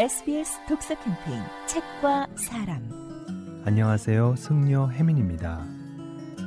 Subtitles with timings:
[0.00, 2.88] SBS 독서 캠페인 책과 사람
[3.66, 4.34] 안녕하세요.
[4.34, 5.62] 승려 혜민입니다.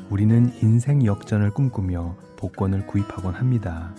[0.10, 3.94] 우리는 인생 역전을 꿈꾸며 복권을 구입하곤 합니다.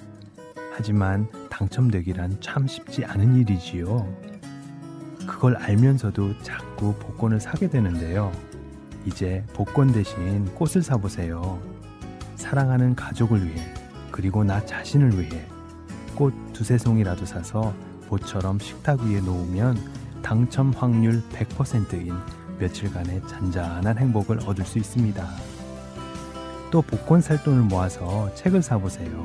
[0.73, 4.13] 하지만 당첨되기란 참 쉽지 않은 일이지요.
[5.25, 8.33] 그걸 알면서도 자꾸 복권을 사게 되는데요.
[9.07, 11.63] 이제 복권 대신 꽃을 사보세요.
[12.35, 13.73] 사랑하는 가족을 위해,
[14.11, 15.47] 그리고 나 자신을 위해
[16.17, 17.73] 꽃 두세 송이라도 사서
[18.15, 19.77] 보처럼 식탁 위에 놓으면
[20.23, 22.15] 당첨 확률 100%인
[22.61, 25.27] 며칠간의 잔잔한 행복을 얻을 수 있습니다.
[26.71, 29.23] 또 복권 살 돈을 모아서 책을 사보세요.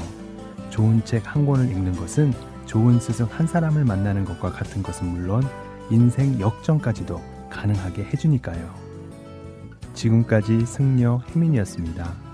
[0.71, 2.33] 좋은 책 한 권을 읽는 것은
[2.66, 5.44] 좋은 스승 한 사람을 만나는 것과 같은 것은 물론
[5.91, 7.21] 인생 역전까지도
[7.52, 8.73] 가능하게 해주니까요.
[9.94, 12.28] 지금까지 승려 혜민이었습니다.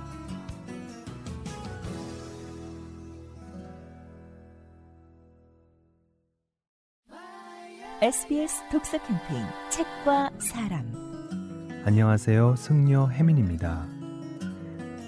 [8.01, 10.83] SBS 독서 캠페인 책과 사람
[11.85, 12.57] 안녕하세요.
[12.57, 13.85] 승려 혜민입니다.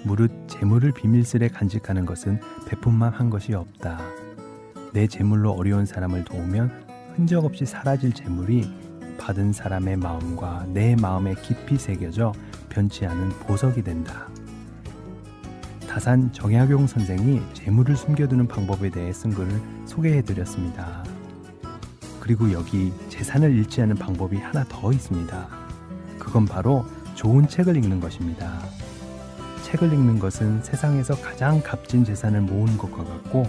[0.04, 4.00] 무릇 재물을 비밀스레 간직하는 것은 베푼만 한 것이 없다.
[4.94, 8.66] 내 재물로 어려운 사람을 도우면 흔적 없이 사라질 재물이
[9.18, 12.32] 받은 사람의 마음과 내 마음에 깊이 새겨져
[12.70, 14.28] 변치 않은 보석이 된다.
[15.86, 21.04] 다산 정약용 선생이 재물을 숨겨두는 방법에 대해 쓴 글을 소개해 드렸습니다.
[22.28, 25.48] 그리고 여기 재산을 잃지 않는 방법이 하나 더 있습니다.
[26.18, 28.60] 그건 바로 좋은 책을 읽는 것입니다.
[29.62, 33.46] 책을 읽는 것은 세상에서 가장 값진 재산을 모으는 것과 같고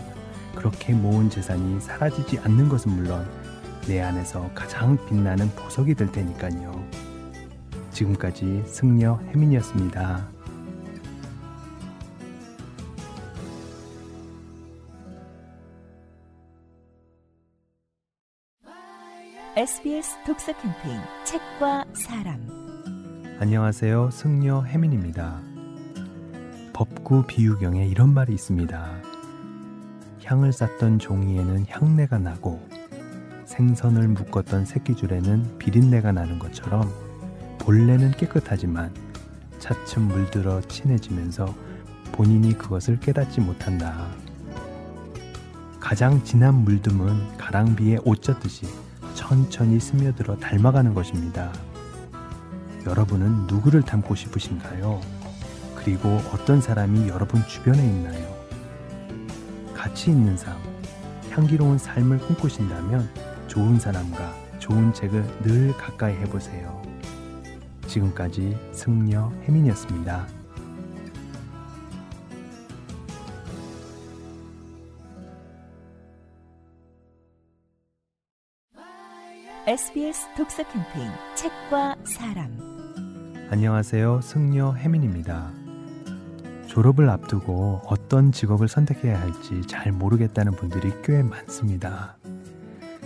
[0.56, 3.28] 그렇게 모은 재산이 사라지지 않는 것은 물론
[3.86, 6.82] 내 안에서 가장 빛나는 보석이 될 테니까요.
[7.92, 10.39] 지금까지 승려 혜민이었습니다.
[19.58, 22.48] SBS 독서 캠페인 책과 사람
[23.40, 24.12] 안녕하세요.
[24.12, 25.42] 승려 혜민입니다.
[26.72, 29.02] 법구 비유경에 이런 말이 있습니다.
[30.24, 32.64] 향을 쌌던 종이에는 향내가 나고
[33.46, 36.88] 생선을 묶었던 새끼줄에는 비린내가 나는 것처럼
[37.58, 38.94] 본래는 깨끗하지만
[39.58, 41.56] 차츰 물들어 친해지면서
[42.12, 44.10] 본인이 그것을 깨닫지 못한다.
[45.80, 48.68] 가장 진한 물듬은 가랑비에 옷 젖듯이
[49.20, 51.52] 천천히 스며들어 닮아가는 것입니다.
[52.86, 55.02] 여러분은 누구를 닮고 싶으신가요?
[55.76, 58.34] 그리고 어떤 사람이 여러분 주변에 있나요?
[59.74, 60.58] 가치 있는 삶,
[61.32, 63.10] 향기로운 삶을 꿈꾸신다면
[63.48, 66.82] 좋은 사람과 좋은 책을 늘 가까이 해보세요.
[67.88, 70.39] 지금까지 승려 혜민이었습니다.
[79.70, 82.58] SBS 독서 캠페인 책과 사람
[83.52, 84.20] 안녕하세요.
[84.22, 85.52] 승려 혜민입니다.
[86.66, 92.18] 졸업을 앞두고 어떤 직업을 선택해야 할지 잘 모르겠다는 분들이 꽤 많습니다.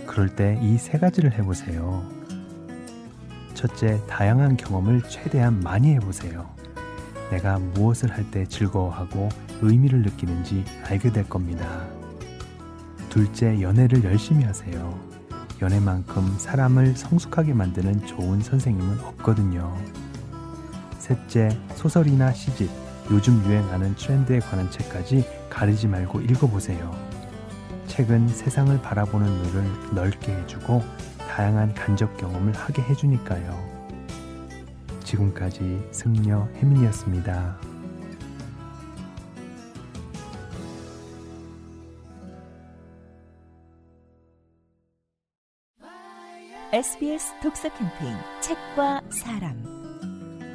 [0.06, 2.02] 그럴 때 이 세 가지를 해보세요.
[3.52, 6.48] 첫째, 다양한 경험을 최대한 많이 해보세요.
[7.30, 9.28] 내가 무엇을 할 때 즐거워하고
[9.60, 11.86] 의미를 느끼는지 알게 될 겁니다.
[13.10, 15.13] 둘째, 연애를 열심히 하세요.
[15.64, 19.74] 연애만큼 사람을 성숙하게 만드는 좋은 선생님은 없거든요.
[20.98, 22.70] 셋째, 소설이나 시집,
[23.10, 26.94] 요즘 유행하는 트렌드에 관한 책까지 가리지 말고 읽어보세요.
[27.86, 30.82] 책은 세상을 바라보는 눈을 넓게 해주고
[31.30, 33.74] 다양한 간접 경험을 하게 해주니까요.
[35.02, 37.73] 지금까지 승려 혜민이었습니다.
[46.74, 49.62] SBS 독서 캠페인 책과 사람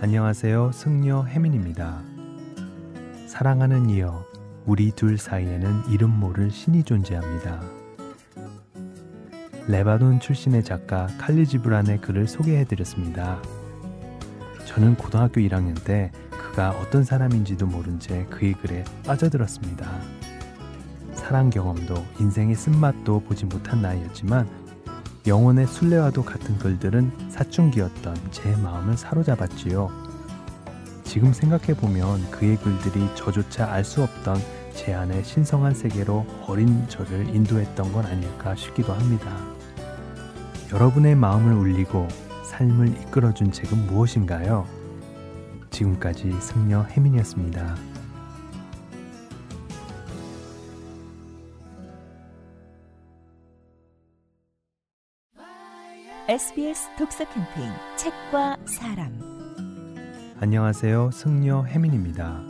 [0.01, 0.73] 안녕하세요.
[0.73, 2.03] 승려 혜민입니다.
[3.25, 4.25] 사랑하는 이여,
[4.65, 7.61] 우리 둘 사이에는 이름 모를 신이 존재합니다.
[9.69, 13.41] 레바논 출신의 작가 칼리 지브란의 글을 소개해 드렸습니다.
[14.65, 19.89] 저는 고등학교 1학년 때 그가 어떤 사람인지도 모른 채 그의 글에 빠져들었습니다.
[21.13, 24.58] 사랑 경험도 인생의 쓴맛도 보지 못한 나이였지만
[25.29, 29.87] 영혼의 순례와도 같은 글들은 사춘기였던 제 마음을 사로잡았지요.
[31.03, 34.37] 지금 생각해보면 그의 글들이 저조차 알 수 없던
[34.73, 39.37] 제 안의 신성한 세계로 어린 저를 인도했던 건 아닐까 싶기도 합니다.
[40.73, 42.07] 여러분의 마음을 울리고
[42.43, 44.65] 삶을 이끌어준 책은 무엇인가요?
[45.69, 47.88] 지금까지 승려 혜민이었습니다.
[56.29, 59.19] SBS 독서 캠페인 책과 사람
[60.39, 61.09] 안녕하세요.
[61.09, 62.43] 승려 혜민입니다.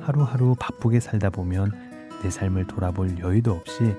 [0.00, 1.72] 하루하루 바쁘게 살다 보면
[2.22, 3.94] 내 삶을 돌아볼 여유도 없이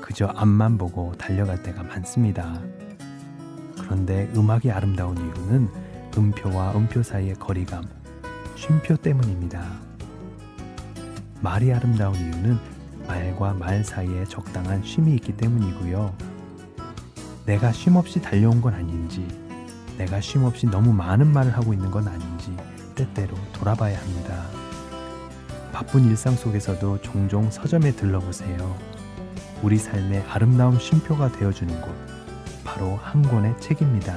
[0.00, 2.60] 그저 앞만 보고 달려갈 때가 많습니다.
[3.80, 5.68] 그런데 음악이 아름다운 이유는
[6.18, 7.84] 음표와 음표 사이의 거리감,
[8.56, 9.64] 쉼표 때문입니다.
[11.40, 12.58] 말이 아름다운 이유는
[13.06, 16.29] 말과 말 사이에 적당한 쉼이 있기 때문이고요.
[17.46, 19.26] 내가 쉼없이 달려온 건 아닌지,
[19.98, 22.56] 내가 쉼없이 너무 많은 말을 하고 있는 건 아닌지
[22.94, 24.44] 때때로 돌아봐야 합니다.
[25.72, 28.76] 바쁜 일상 속에서도 종종 서점에 들러보세요.
[29.62, 31.90] 우리 삶의 아름다운 쉼표가 되어주는 곳,
[32.64, 34.16] 바로 한 권의 책입니다.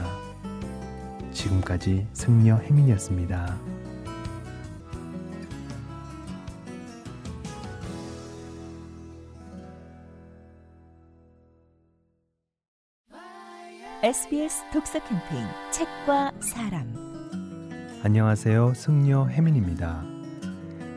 [1.32, 3.73] 지금까지 승려 혜민이었습니다.
[14.04, 16.94] SBS 독서 캠페인 책과 사람
[18.04, 18.74] 안녕하세요.
[18.74, 20.04] 승려 혜민입니다.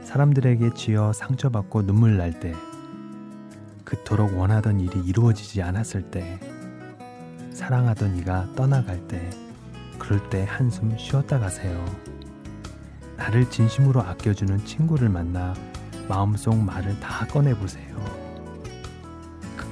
[0.03, 2.53] 사람들에게 쥐어 상처받고 눈물 날 때,
[3.85, 6.41] 그토록 원하던 일이 이루어지지 않았을 때,
[7.53, 9.31] 사랑하던 이가 떠나갈 때,
[10.01, 11.85] 그럴 때 한숨 쉬었다 가세요.
[13.17, 15.55] 나를 진심으로 아껴주는 친구를 만나
[16.09, 18.26] 마음속 말을 다 꺼내보세요.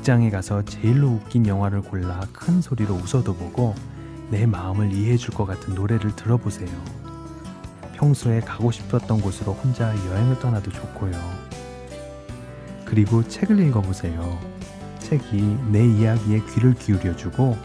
[0.05, 3.75] 극장에 가서 제일로 웃긴 영화를 골라 큰 소리로 웃어도 보고
[4.31, 6.69] 내 마음을 이해해 줄 것 같은 노래를 들어보세요.
[7.95, 11.13] 평소에 가고 싶었던 곳으로 혼자 여행을 떠나도 좋고요.
[12.85, 14.39] 그리고 책을 읽어보세요.
[14.99, 15.41] 책이
[15.71, 17.57] 내 이야기에 귀를 기울여주고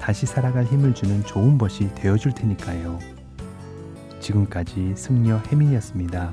[0.00, 3.00] 다시 살아갈 힘을 주는 좋은 벗이 되어줄 테니까요.
[4.20, 6.32] 지금까지 승려 혜민이었습니다.